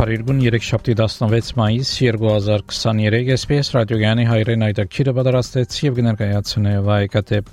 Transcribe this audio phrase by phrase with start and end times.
[0.00, 7.50] Փարիգուն 3-շաբթի 16 մայիս 2023 SPS ռադիոգյանի հայրեն այդակիրը պատրաստեց եւ կներկայացնե վայկատեպ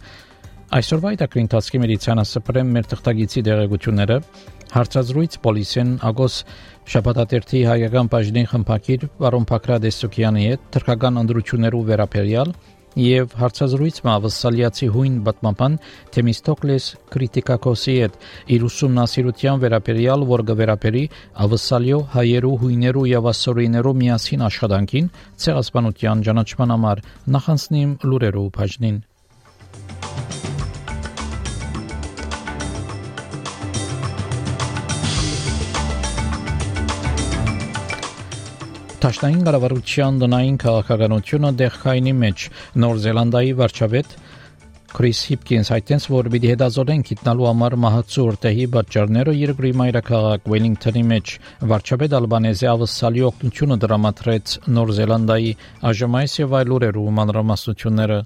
[0.77, 4.17] Այսօրվա այդակրի ընթացքի մեդիցինա սպրեմ մեր թղթագիտի դերակցությունները
[4.77, 6.39] հարցազրույց պոլիսեն ագոս
[6.95, 12.55] շաբաթատերթի հայկական բաժնի խմբակիր Վարոն Փակրադեսոկյանի հետ թրկական անդրություններով վերապերյալ
[12.97, 15.73] եւ հարցազրույց մավսալիացի հույն բատմապան
[16.15, 18.15] Թեմիստոկլես քրիտիկակոսի հետ
[18.57, 21.03] իր ուսումնասիրության վերաբերյալ որ գվերապերի
[21.47, 25.11] ավսալիո հայերու հույներու եւ ասորիներու միասին աշխատանքին
[25.45, 27.05] ցեղասպանության ճանաչման համար
[27.37, 28.99] նախանցնիմ լուրերով բաժնին
[38.97, 42.45] Տաշտային կառավարության դնային քաղաքականությունը դեղքայինի մեջ.
[42.81, 44.15] Նոր Զելանդիայի վարչապետ
[44.97, 51.33] Քրիս Հիփկինս հայտնեց, որ պիտի հետազոտեն գիտնալու համար մահացու օրտեհի պատճառները երկրի մայրաքաղաք Վելինգթոնի մեջ
[51.73, 55.53] վարչապետ Ալբանեզի ավսալի օգնությունը դրամատրեց Նոր Զելանդիայի
[55.91, 58.19] ԱԺՄ-ից եւ այլ ուրերու մանրամասնությունները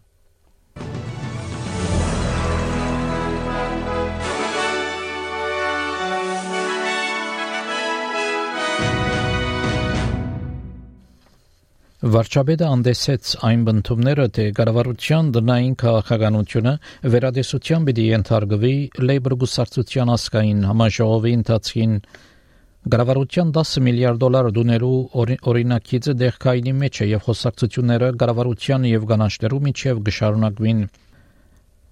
[12.02, 16.72] Վարչապետը անդեսեց այն բնդումները, թե կառավարության դնային քաղաքականությունը
[17.14, 18.72] վերադեսության պիտի ենթարկվի
[19.06, 21.94] Labour գուսարցության ասկային համաժողովի ընթացքին
[22.96, 24.98] Գարավարության 10 միլիարդ դոլար դուներու
[25.54, 30.82] օրինակիցը դեղքայինի մեջ է եւ խոսակցությունները գարավարության եւ կանանչներու միջև գշարունակվին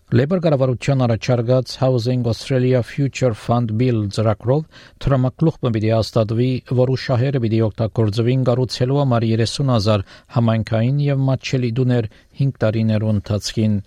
[0.10, 4.64] Labour կառավարության առաջարկած Housing Australia Future Fund Bill ծրագրով
[5.06, 6.48] թրամակլուխը պիտի հաստատվի,
[6.80, 10.06] որու շահերը պիտի օգտագործվին կառուցելու համար 30000
[10.38, 12.10] համայնքային եւ մատչելի դուներ
[12.42, 13.78] 5 տարիներու ընթացքին։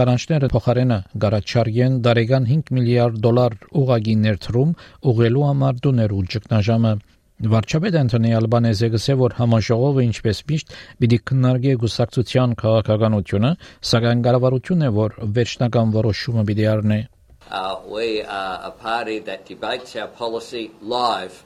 [0.00, 4.76] Գարանչները փոխարենը գարաչարգեն դարեգան 5 միլիարդ դոլար ուղագի ներդրում
[5.12, 6.94] ուղղելու համար դուներու ճգնաժամը
[7.40, 13.52] Վարչապետ Անտոնի Ալբանեզը գսե որ համաժողովը ինչպես միշտ պիտի քննարկի գուսակցության քաղաքականությունը,
[13.90, 16.98] սակայն կառավարությունը որ վերջնական որոշումը պիտի առնի։
[17.50, 21.42] Uh, we are a party that debates our policy live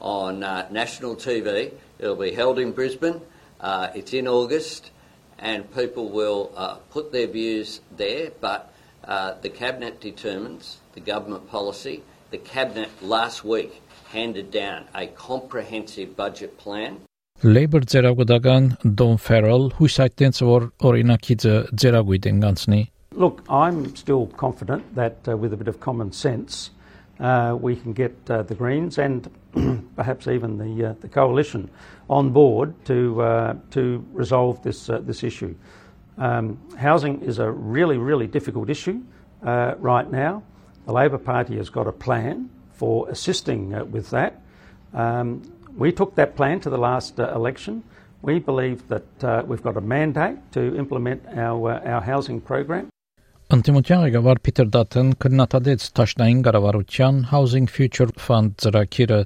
[0.00, 1.70] on uh, national TV.
[2.00, 3.22] It'll be held in Brisbane.
[3.60, 4.90] Uh, it's in August,
[5.38, 8.32] and people will uh, put their views there.
[8.40, 8.74] But
[9.04, 12.02] uh, the cabinet determines the government policy.
[12.31, 13.81] The cabinet last week
[14.11, 16.99] handed down a comprehensive budget plan.
[17.43, 22.81] Labor ծերագուտական Don Farrell հույսայտնեց որ օրինակիցը ծերագույտ են գանցնի
[23.15, 26.69] Look, I'm still confident that uh, with a bit of common sense,
[27.19, 29.29] uh, we can get uh, the Greens and
[29.95, 31.69] perhaps even the, uh, the coalition
[32.09, 35.53] on board to, uh, to resolve this, uh, this issue.
[36.17, 39.01] Um, housing is a really, really difficult issue
[39.41, 40.43] right now.
[40.85, 44.41] The Labor Party has got a plan for assisting with that.
[44.93, 45.41] Um,
[45.77, 47.83] we took that plan to the last election.
[48.21, 52.91] We believe that we've got a mandate to implement our, our housing program.
[53.51, 59.17] Անտիմության ղեկավար Փիթեր Դաթեն քննադատեց Թաշնային կառավարության Housing Future Fund ծրագիրը։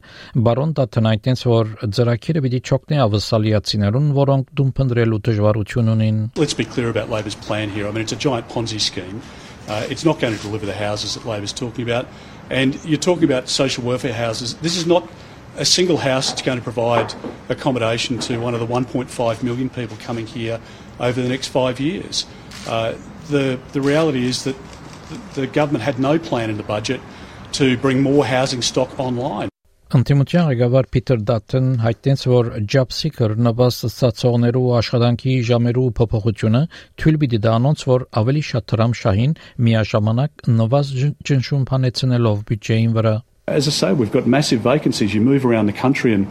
[0.47, 6.65] Բարոն Դաթեն այդտենց որ ծրագիրը պիտի չօգնի ավսալիացիներուն, որոնք դում փնտրելու դժվարություն ունին։ Let's be
[6.65, 7.85] clear about Labor's plan here.
[7.85, 9.21] I mean it's a giant Ponzi scheme.
[9.70, 12.08] Uh, it's not going to deliver the houses that Labor's talking about.
[12.50, 14.54] And you're talking about social welfare houses.
[14.56, 15.08] This is not
[15.56, 17.14] a single house that's going to provide
[17.48, 20.60] accommodation to one of the 1.5 million people coming here
[20.98, 22.26] over the next five years.
[22.66, 22.96] Uh,
[23.28, 24.56] the, the reality is that
[25.34, 27.00] the government had no plan in the budget
[27.52, 29.49] to bring more housing stock online.
[29.95, 36.61] Անտիմության ղեկավար Փիթեր Դաթեն հայտնեց, որ job seeker նվաստացողներու աշխատանքի ժամերու փոփոխությունը
[37.01, 39.35] թույլ պիտի դա անոնց, որ ավելի շատ դրամ շահին
[39.67, 40.91] միաժամանակ նվազ
[41.29, 43.15] ճնշում փանեցնելով բյուջեին վրա
[43.47, 45.13] As I say, we've got massive vacancies.
[45.13, 46.25] You move around the country and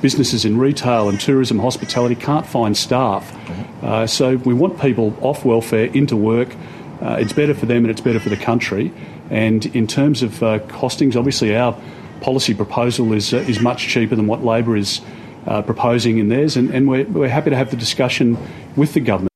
[0.00, 3.34] businesses in retail and tourism, hospitality can't find staff.
[3.82, 6.54] Uh, so we want people off welfare into work.
[7.02, 8.92] Uh, it's better for them and it's better for the country.
[9.30, 11.76] And in terms of uh, costings, obviously our
[12.24, 15.00] policy proposal is uh, is much cheaper than what Labor is
[15.46, 18.36] uh, proposing in theirs, and, and we're, we're happy to have the discussion
[18.76, 19.28] with the government.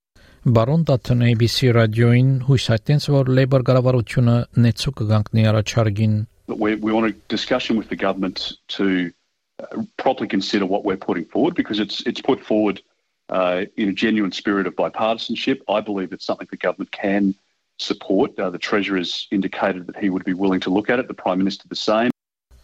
[0.44, 7.06] Բարոն Տաթն ABC ռադիոին հույս հայտնեց, որ Labour կառավարությունը նեցու կգանքնի առաջարկին we, we want
[7.06, 9.12] a discussion with the government to
[9.60, 12.82] uh, properly consider what we're putting forward because it's it's put forward
[13.30, 15.60] uh, in a genuine spirit of bipartisanship.
[15.68, 17.34] I believe it's something the government can
[17.78, 18.38] support.
[18.38, 21.08] Uh, the Treasurer has indicated that he would be willing to look at it.
[21.08, 22.10] The Prime Minister the same.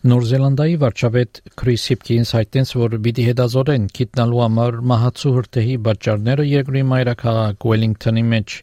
[0.06, 6.84] Նոր Զելանդիայի վարչապետ Քրիս Հիփքինս հայտնեց, որ պիտի հետազորեն գիտնալու համար մահացու հրթեհի պատճառները երկրի
[6.92, 8.58] մայրաքաղաք Ուելինգթոնի մեջ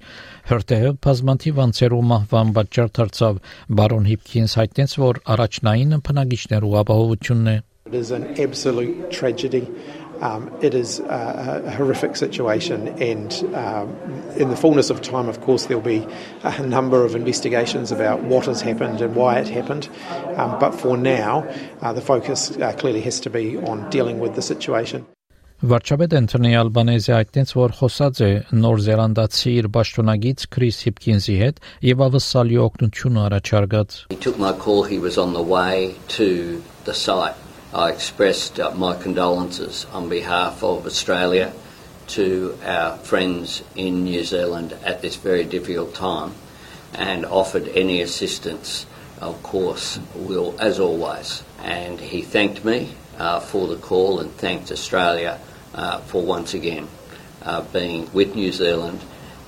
[0.53, 3.43] հրթեհը բազմաթիվ անձերու մահվան պատճառ դարձավ
[3.83, 7.59] բարոն Հիփքինս հայտնեց, որ առաջնային բնակիչներու ապահովությունն է
[7.93, 9.67] It is an absolute tragedy.
[10.22, 13.96] Um, it is a, a, horrific situation, and um,
[14.36, 16.08] in the fullness of time, of course, there'll be
[16.44, 19.90] a number of investigations about what has happened and why it happened.
[20.38, 21.48] Um, but for now,
[21.82, 25.06] uh, the focus uh, clearly has to be on dealing with the situation.
[25.58, 28.28] Վարչապետ Անթոնի Ալբանեզի այդտենց որ խոսած է
[28.62, 33.98] Նոր Զելանդացի իր պաշտոնագից Քրիս Հիփքինսի հետ եւ ավսալի օգնություն առաջարկած.
[34.14, 37.34] He took my call he was on the way to the site
[37.75, 41.55] I expressed uh, my condolences on behalf of Australia
[42.09, 46.35] to our friends in New Zealand at this very difficult time
[46.93, 48.85] and offered any assistance,
[49.23, 51.43] of course, will as always.
[51.63, 55.41] And he thanked me uh, for the call and thanked Australia
[55.75, 56.89] uh, for once again
[57.41, 59.01] uh, being with New Zealand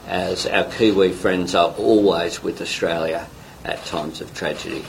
[0.07, 3.27] as our Kiwi friends are always with Australia
[3.67, 4.87] at times of tragedy.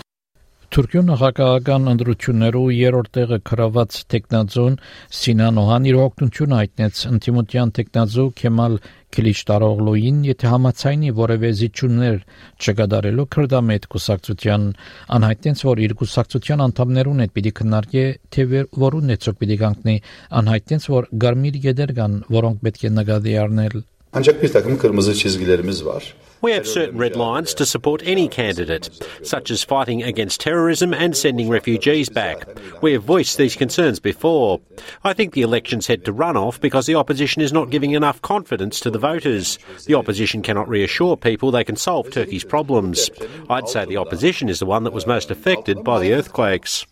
[0.75, 4.74] Թուրքիո նախագահական ընդրություններով երրորդ տեղը գրաված տեխնազոն
[5.19, 8.75] Սինան Օհան իր օգնությունը հայտնեց ընդդիմության տեխնազո Քեմալ
[9.16, 12.19] Քիլիչտարօղլուին, եթե համացայնի որևէ զիջումներ
[12.60, 14.68] չկատարելու քրդամետ կուսակցության
[15.16, 18.06] անհայտեց, որ իր կուսակցության անդամներուն հետ պիտի քննարկե,
[18.36, 18.50] թե
[18.83, 19.98] որուն նեցոք պիտի կանգնի,
[20.44, 23.83] անհայտեց, որ գարմիր գեդեր կան, որոնք պետք է նկատի առնել
[24.16, 26.16] Ancak bir takım kırmızı çizgilerimiz var.
[26.42, 28.90] We have certain red lines to support any candidate,
[29.24, 32.48] such as fighting against terrorism and sending refugees back.
[32.82, 34.62] We have voiced these concerns before.
[35.04, 38.80] I think the election's head to runoff because the opposition is not giving enough confidence
[38.82, 39.58] to the voters.
[39.86, 43.10] The opposition cannot reassure people they can solve Turkey's problems.
[43.50, 46.86] I'd say the opposition is the one that was most affected by the earthquakes.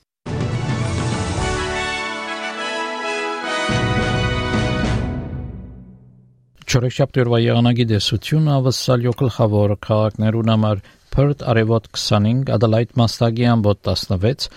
[6.74, 10.80] Չորեքշաբթի օրվա եղանակի դեսությունը ավսալյո գլխավոր քաղաքներուն համար
[11.14, 14.48] Perth արևոտ 25, Adelaide մաստագիան բոտ 16,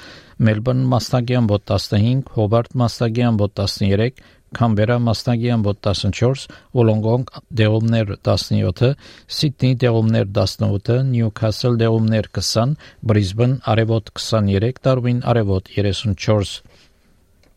[0.49, 4.23] Melbourne մաստագիան բոտ 15, Hobart մաստագիան բոտ 13,
[4.57, 6.47] Canberra մաստագիան բոտ 14,
[6.79, 7.29] Wollongong
[7.61, 8.97] դեղումներ 17,
[9.41, 12.75] Sydney դեղումներ 18, Newcastle դեղումներ 20,
[13.13, 16.57] Brisbane արևոտ 23, Darwin արևոտ 34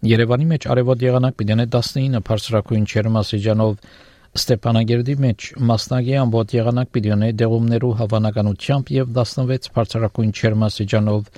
[0.10, 3.74] Երևանի մեջ արևոտ եղանակ պիտի 19 բարձրակույն չերմասիջանով
[4.35, 11.29] Ստեփանագերդի մեջ մասնագի ամբողջ եղանակ պիտի ունի դեղումներու հավանականությամբ եւ 16 բարձրակույն չերմասիջանով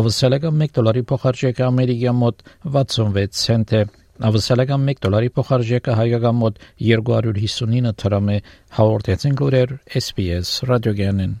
[0.00, 2.44] ավսալական 1 դոլարի փոխարժեքը ամերիկյան մոտ
[2.78, 3.84] 66 سنت է
[4.32, 8.42] ավսալական 1 դոլարի փոխարժեքը հայկական մոտ 259 դրամ է
[8.80, 11.40] հաղորդեցին գորեր SPS ռադիոգյանեն